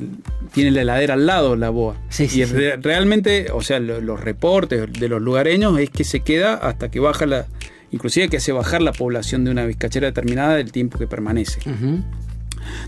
[0.52, 1.96] tiene la heladera al lado la boa.
[2.08, 6.33] Sí, sí, y realmente, o sea, los reportes de los lugareños es que se queda
[6.42, 7.46] hasta que baja la,
[7.90, 11.60] inclusive que hace bajar la población de una vizcachera determinada del tiempo que permanece.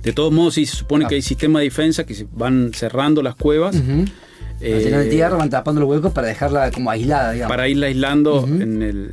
[0.02, 3.22] De todos modos, sí se supone que hay sistemas de defensa que se van cerrando
[3.22, 3.76] las cuevas.
[4.60, 7.52] Eh, de tierra van tapando los huecos para dejarla como aislada, digamos.
[7.52, 9.10] Para irla aislando en el,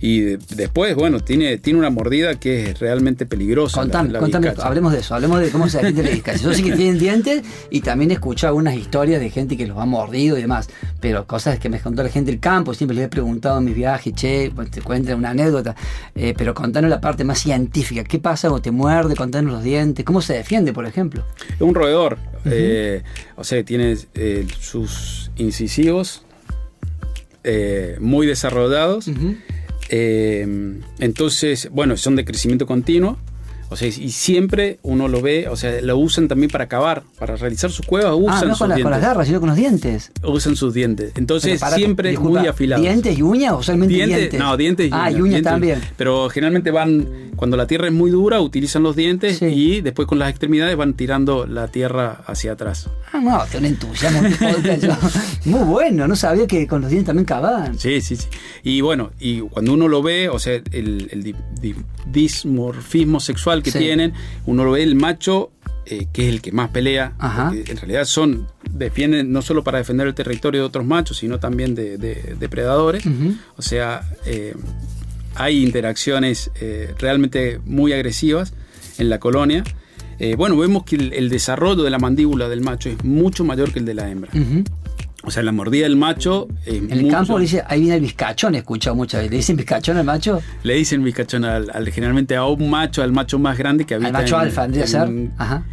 [0.00, 3.80] y después, bueno, tiene, tiene una mordida que es realmente peligrosa.
[3.80, 6.38] Contame, contame hablemos de eso, hablemos de cómo se defiende la vizcacha.
[6.42, 9.78] Yo sé que tienen dientes y también he escuchado algunas historias de gente que los
[9.78, 10.68] ha mordido y demás,
[11.00, 13.74] pero cosas que me contó la gente del campo, siempre les he preguntado en mis
[13.74, 15.74] viajes, che, pues, te cuentan una anécdota,
[16.14, 19.14] eh, pero contanos la parte más científica, ¿qué pasa cuando te muerde?
[19.14, 21.24] Contanos los dientes, ¿cómo se defiende, por ejemplo?
[21.54, 23.02] Es un roedor, eh,
[23.42, 26.22] o sea, tiene eh, sus incisivos
[27.42, 29.10] eh, muy desarrollados.
[29.88, 30.46] Eh,
[31.00, 33.18] entonces, bueno, son de crecimiento continuo.
[33.72, 37.36] O sea, y siempre uno lo ve, o sea, lo usan también para cavar, para
[37.36, 40.12] realizar sus cuevas, ah, usan no sus con, con las garras, sino con los dientes.
[40.22, 41.12] Usan sus dientes.
[41.16, 42.84] Entonces, siempre muy afilados.
[42.84, 44.38] ¿Dientes y uñas o solamente dientes?
[44.38, 45.02] No, dientes y uñas.
[45.02, 45.80] Ah, y uñas también.
[45.96, 50.18] Pero generalmente van, cuando la tierra es muy dura, utilizan los dientes y después con
[50.18, 52.90] las extremidades van tirando la tierra hacia atrás.
[53.12, 54.20] Ah, no, un entusiasmo.
[55.46, 57.78] muy bueno, no sabía que con los dientes también cavaban.
[57.78, 58.26] Sí, sí, sí.
[58.62, 61.34] Y bueno, y cuando uno lo ve, o sea, el, el
[62.06, 64.12] dismorfismo sexual que tienen,
[64.46, 65.50] uno lo ve el macho,
[65.84, 67.14] eh, que es el que más pelea,
[67.52, 71.74] en realidad son, defienden no solo para defender el territorio de otros machos, sino también
[71.74, 71.98] de,
[72.38, 73.04] depredadores.
[73.56, 74.54] O sea, eh,
[75.34, 78.52] hay interacciones eh, realmente muy agresivas
[78.98, 79.64] en la colonia.
[80.36, 83.84] bueno, vemos que el, desarrollo de la mandíbula del macho es mucho mayor que el
[83.84, 84.30] de la hembra.
[85.24, 86.48] O sea, la mordida del macho.
[86.66, 89.30] en el campo le dice, ahí viene el bizcachón, he escuchado muchas veces.
[89.30, 90.42] ¿Le dicen bizcachón al macho?
[90.64, 94.08] Le dicen bizcachón al, generalmente a un macho, al macho más grande que habita.
[94.08, 95.08] Al macho alfa, tendría ser.
[95.38, 95.64] Ajá.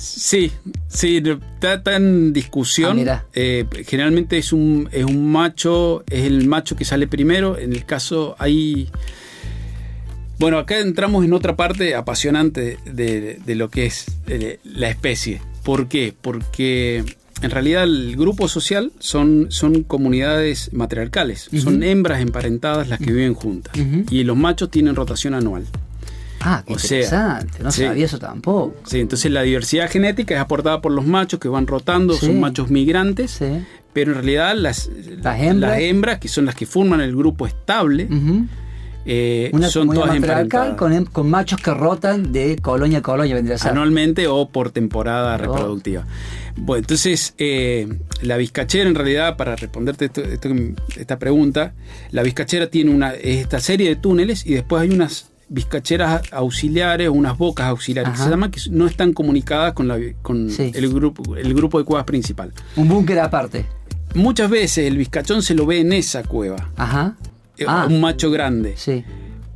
[0.00, 0.50] Sí,
[0.88, 1.22] sí,
[1.60, 3.06] está, en discusión.
[3.06, 7.58] Ah, eh, generalmente es un, es un macho, es el macho que sale primero.
[7.58, 8.88] En el caso hay.
[10.38, 15.42] Bueno, acá entramos en otra parte apasionante de, de lo que es eh, la especie.
[15.62, 16.14] ¿Por qué?
[16.18, 17.04] Porque
[17.42, 23.34] en realidad el grupo social son, son comunidades matriarcales, son hembras emparentadas las que viven
[23.34, 23.74] juntas.
[24.10, 25.64] Y los machos tienen rotación anual.
[26.42, 28.74] Ah, qué interesante, no sabía eso tampoco.
[28.84, 32.70] Sí, entonces la diversidad genética es aportada por los machos que van rotando, son machos
[32.70, 33.38] migrantes,
[33.92, 34.90] pero en realidad las,
[35.22, 36.18] las, hembras?
[36.18, 38.08] que son las que forman el grupo estable,
[39.06, 40.76] eh, son todas emparentadas.
[40.76, 43.72] Con, con, machos que rotan de colonia a colonia, vendría a ser.
[43.72, 46.04] Anualmente o por temporada reproductiva.
[46.56, 47.88] Bueno, entonces, eh,
[48.22, 50.10] la bizcachera, en realidad, para responderte
[50.96, 51.72] esta pregunta,
[52.10, 57.36] la bizcachera tiene una, esta serie de túneles y después hay unas bizcacheras auxiliares, unas
[57.36, 61.54] bocas auxiliares, que se llama, que no están comunicadas con, la, con el, grupo, el
[61.54, 62.52] grupo de cuevas principal.
[62.76, 63.66] Un búnker aparte.
[64.14, 66.70] Muchas veces el bizcachón se lo ve en esa cueva.
[66.76, 67.16] Ajá.
[67.60, 67.86] Eh, ah.
[67.88, 68.74] Un macho grande.
[68.76, 69.04] Sí.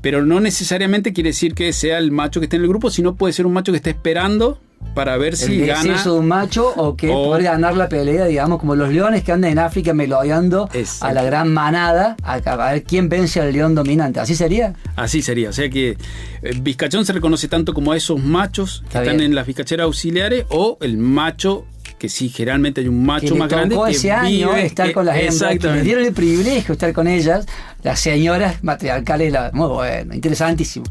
[0.00, 3.14] Pero no necesariamente quiere decir que sea el macho que esté en el grupo, sino
[3.16, 4.60] puede ser un macho que esté esperando
[4.92, 6.02] para ver si gana.
[6.02, 9.52] de un macho o que o, ganar la pelea, digamos, como los leones que andan
[9.52, 10.68] en África melodeando
[11.00, 12.38] a la gran manada a,
[12.70, 14.20] ver quién vence al león dominante.
[14.20, 14.74] ¿Así sería?
[14.94, 15.48] Así sería.
[15.48, 15.96] O sea que
[16.42, 20.44] eh, Vizcachón se reconoce tanto como a esos machos que están en las vizcacheras auxiliares
[20.50, 21.64] o el macho
[22.04, 25.58] que sí, generalmente hay un macho más grande que ese año estar con las hembras,
[25.58, 27.46] que dieron el privilegio de estar con ellas,
[27.82, 30.84] las señoras matriarcales, muy bueno, interesantísimo.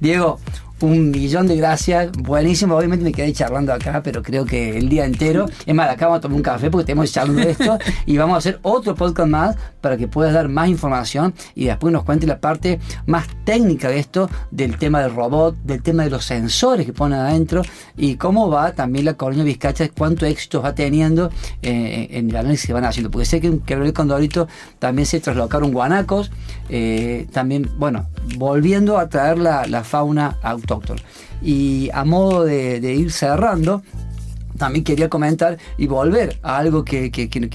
[0.00, 0.40] Diego,
[0.80, 2.76] un millón de gracias, buenísimo.
[2.76, 5.46] Obviamente me quedé charlando acá, pero creo que el día entero.
[5.64, 8.34] Es más, acá vamos a tomar un café porque tenemos charlando de esto y vamos
[8.34, 12.26] a hacer otro podcast más para que puedas dar más información y después nos cuente
[12.26, 16.84] la parte más técnica de esto, del tema del robot, del tema de los sensores
[16.84, 17.62] que ponen adentro
[17.96, 21.30] y cómo va también la colonia Vizcacha, cuánto éxito va teniendo
[21.62, 23.10] eh, en el análisis que van haciendo.
[23.10, 24.46] Porque sé que en Quebrero Condorito
[24.78, 26.30] también se traslocaron guanacos,
[26.68, 30.65] eh, también, bueno, volviendo a traer la, la fauna autóctona
[31.42, 33.82] y a modo de ir cerrando,
[34.56, 37.10] también quería comentar y volver a algo que,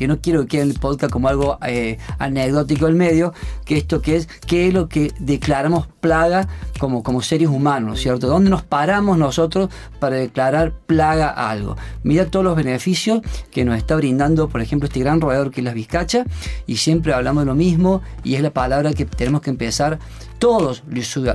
[0.07, 3.33] no quiero que quede en el podcast como algo eh, anecdótico del medio,
[3.65, 6.47] que esto que es qué es lo que declaramos plaga
[6.79, 8.27] como, como seres humanos, ¿cierto?
[8.27, 11.77] ¿Dónde nos paramos nosotros para declarar plaga a algo?
[12.03, 15.65] Mira todos los beneficios que nos está brindando, por ejemplo, este gran roedor que es
[15.65, 16.25] la vizcacha,
[16.65, 19.99] y siempre hablamos de lo mismo, y es la palabra que tenemos que empezar
[20.41, 20.83] todos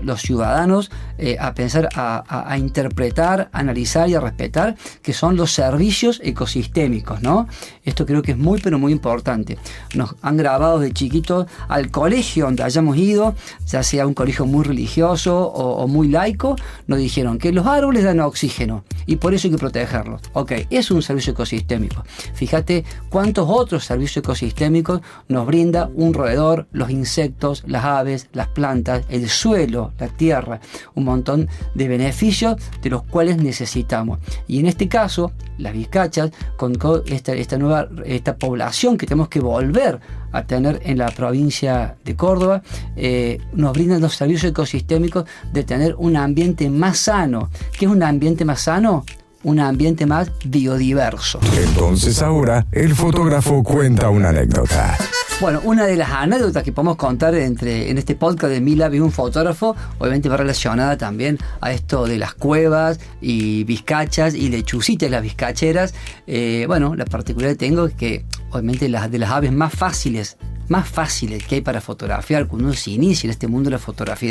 [0.02, 5.36] los ciudadanos eh, a pensar, a, a, interpretar, a analizar y a respetar, que son
[5.36, 7.48] los servicios ecosistémicos, ¿no?
[7.84, 9.56] Esto creo que es muy, pero muy importante.
[9.94, 13.34] Nos han grabado de chiquitos al colegio donde hayamos ido,
[13.66, 18.04] ya sea un colegio muy religioso o, o muy laico, nos dijeron que los árboles
[18.04, 20.20] dan oxígeno y por eso hay que protegerlos.
[20.34, 22.04] Ok, es un servicio ecosistémico.
[22.34, 29.04] Fíjate cuántos otros servicios ecosistémicos nos brinda un roedor, los insectos, las aves, las plantas,
[29.08, 30.60] el suelo, la tierra,
[30.94, 34.18] un montón de beneficios de los cuales necesitamos.
[34.46, 40.00] Y en este caso, las vizcachas, con esta, nueva esta población que tenemos que volver
[40.32, 42.62] a tener en la provincia de Córdoba,
[42.96, 47.50] eh, nos brindan los servicios ecosistémicos de tener un ambiente más sano.
[47.78, 49.04] ¿Qué es un ambiente más sano?
[49.42, 51.38] un ambiente más biodiverso.
[51.56, 54.98] Entonces ahora el fotógrafo cuenta una anécdota.
[55.38, 59.00] Bueno, una de las anécdotas que podemos contar entre, en este podcast de Mila y
[59.00, 65.10] un fotógrafo, obviamente va relacionada también a esto de las cuevas y vizcachas y lechucitas,
[65.10, 65.92] las vizcacheras.
[66.26, 70.38] Eh, bueno, la particularidad que tengo es que obviamente las de las aves más fáciles
[70.68, 73.78] más fáciles que hay para fotografiar cuando uno se inicia en este mundo de la
[73.78, 74.26] fotografía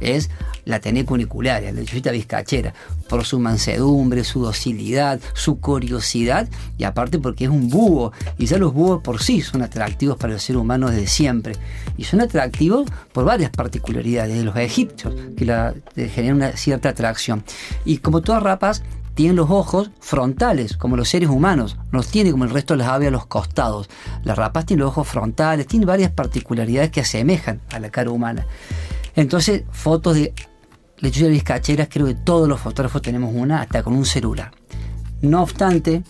[0.00, 0.30] es
[0.64, 2.74] la teneca unicularia, la lechucita vizcachera,
[3.08, 8.58] por su mansedumbre, su docilidad, su curiosidad y aparte porque es un búho y ya
[8.58, 11.54] los búhos por sí son atractivos para el ser humano desde siempre
[11.96, 17.42] y son atractivos por varias particularidades de los egipcios que la, generan una cierta atracción.
[17.84, 18.82] Y como todas rapas
[19.14, 22.88] tienen los ojos frontales, como los seres humanos, no tiene como el resto de las
[22.88, 23.88] aves a los costados.
[24.24, 28.46] La rapaz tiene los ojos frontales, tiene varias particularidades que asemejan a la cara humana.
[29.16, 30.32] Entonces, fotos de
[30.98, 34.52] lechugas vizcacheras, creo que todos los fotógrafos tenemos una, hasta con un celular.
[35.22, 36.02] No obstante,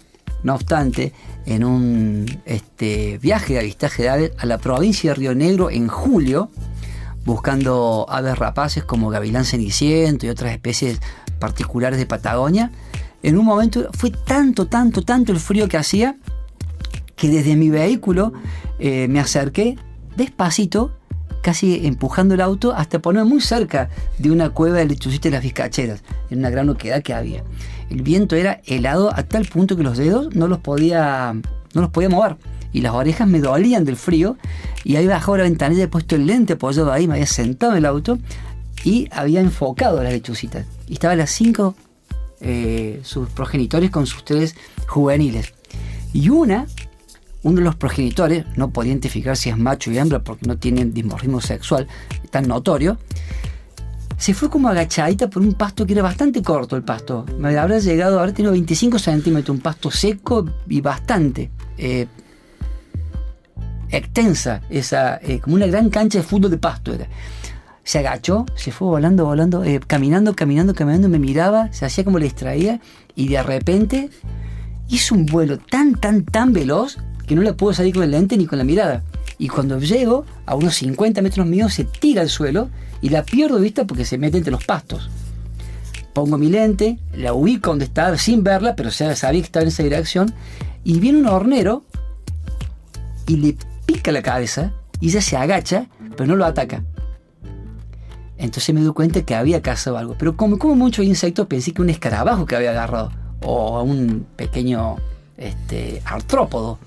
[0.43, 1.13] no obstante,
[1.47, 5.89] en un este, viaje de avistaje de aves a la provincia de Río Negro en
[5.89, 6.51] julio,
[7.25, 11.01] buscando aves rapaces como gavilán ceniciento y otras especies
[11.41, 12.71] particulares de Patagonia,
[13.23, 16.17] en un momento fue tanto, tanto, tanto el frío que hacía
[17.17, 18.33] que desde mi vehículo
[18.79, 19.77] eh, me acerqué
[20.17, 20.93] despacito,
[21.43, 25.43] casi empujando el auto, hasta ponerme muy cerca de una cueva de lechucitas de las
[25.43, 27.45] vizcacheras, en una gran oquedad que había.
[27.91, 31.35] El viento era helado a tal punto que los dedos no los podía,
[31.75, 32.37] no los podía mover.
[32.73, 34.37] Y las orejas me dolían del frío.
[34.85, 37.79] Y ahí bajaba la ventanilla, he puesto el lente apoyado ahí, me había sentado en
[37.79, 38.19] el auto
[38.85, 40.67] y había enfocado las lechucitas.
[40.87, 41.75] Y estaban las cinco
[42.43, 45.53] eh, sus progenitores con sus tres juveniles.
[46.15, 46.67] Y una,
[47.43, 50.95] uno de los progenitores, no podía identificar si es macho y hembra porque no tienen
[50.95, 51.87] dimorfismo sexual
[52.31, 52.99] tan notorio,
[54.17, 57.27] se fue como agachadita por un pasto que era bastante corto el pasto.
[57.39, 62.07] Me habrá llegado, habrá tenido 25 centímetros, un pasto seco y bastante eh,
[63.91, 67.07] extensa, esa, eh, como una gran cancha de fútbol de pasto era
[67.85, 72.19] se agachó, se fue volando, volando, eh, caminando, caminando, caminando, me miraba, se hacía como
[72.19, 72.81] le distraía
[73.15, 74.11] y de repente
[74.89, 78.37] hizo un vuelo tan, tan, tan veloz que no le puedo salir con el lente
[78.37, 79.03] ni con la mirada.
[79.39, 82.69] Y cuando llego a unos 50 metros míos se tira al suelo
[83.01, 85.09] y la pierdo vista porque se mete entre los pastos.
[86.13, 89.83] Pongo mi lente, la ubico donde estaba sin verla, pero sabía que estaba en esa
[89.83, 90.35] dirección.
[90.83, 91.85] Y viene un hornero
[93.27, 96.83] y le pica la cabeza y ella se agacha, pero no lo ataca.
[98.41, 100.17] Entonces me di cuenta que había cazado algo.
[100.19, 103.13] Pero como, como muchos insectos, pensé que un escarabajo que había agarrado.
[103.43, 104.97] o un pequeño
[105.37, 106.79] este, artrópodo.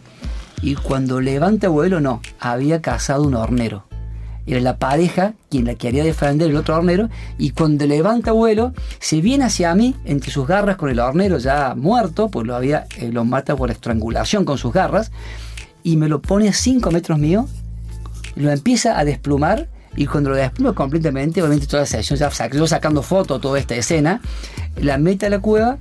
[0.61, 3.85] Y cuando levanta vuelo, no, había cazado un hornero.
[4.45, 7.09] Era la pareja quien la quería defender el otro hornero.
[7.37, 11.75] Y cuando levanta vuelo, se viene hacia mí entre sus garras con el hornero ya
[11.75, 15.11] muerto, pues lo, había, eh, lo mata por estrangulación con sus garras.
[15.83, 17.47] Y me lo pone a 5 metros mío.
[18.35, 22.67] Lo empieza a desplumar y cuando lo despluma completamente, obviamente toda la sesión, ya yo
[22.67, 24.21] sacando foto toda esta escena,
[24.75, 25.77] la mete a la cueva,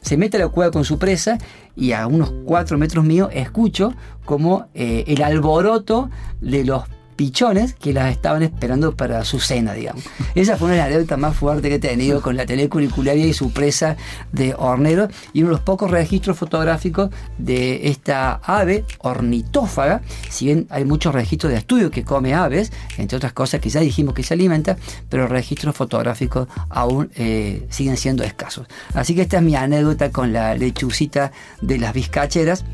[0.00, 1.38] se mete a la cueva con su presa
[1.76, 6.84] y a unos 4 metros mío escucho como eh, el alboroto de los
[7.16, 10.04] pichones que las estaban esperando para su cena, digamos.
[10.34, 13.52] Esa fue una de las más fuertes que he tenido con la telecurricularia y su
[13.52, 13.96] presa
[14.32, 20.02] de hornero y uno de los pocos registros fotográficos de esta ave ornitófaga.
[20.28, 23.80] Si bien hay muchos registros de estudio que come aves, entre otras cosas que ya
[23.80, 24.76] dijimos que se alimenta,
[25.08, 28.66] pero registros fotográficos aún eh, siguen siendo escasos.
[28.94, 32.64] Así que esta es mi anécdota con la lechucita de las vizcacheras.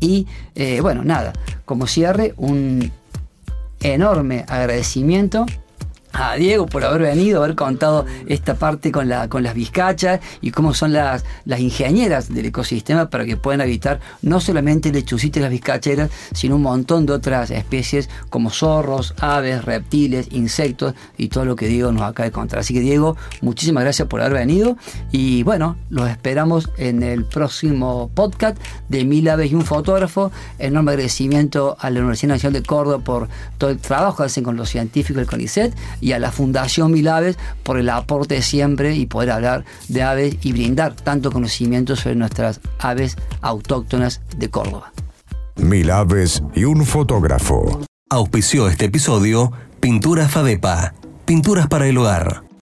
[0.00, 1.34] Y eh, bueno, nada,
[1.66, 2.90] como cierre, un
[3.82, 5.46] enorme agradecimiento
[6.12, 10.50] a Diego por haber venido, haber contado esta parte con, la, con las vizcachas y
[10.50, 15.42] cómo son las, las ingenieras del ecosistema para que puedan habitar no solamente lechucitas y
[15.42, 21.44] las vizcacheras, sino un montón de otras especies como zorros, aves, reptiles, insectos y todo
[21.44, 22.60] lo que Diego nos acaba de contar.
[22.60, 24.76] Así que Diego, muchísimas gracias por haber venido
[25.12, 28.58] y bueno, los esperamos en el próximo podcast
[28.88, 30.32] de Mil Aves y un fotógrafo.
[30.58, 34.56] Enorme agradecimiento a la Universidad Nacional de Córdoba por todo el trabajo que hacen con
[34.56, 39.06] los científicos del CONICET y a la Fundación Mil Aves por el aporte siempre y
[39.06, 44.92] poder hablar de aves y brindar tanto conocimiento sobre nuestras aves autóctonas de Córdoba.
[45.56, 47.80] Mil Aves y un fotógrafo.
[48.08, 50.94] Auspició este episodio Pinturas Fadepa,
[51.24, 52.49] pinturas para el hogar.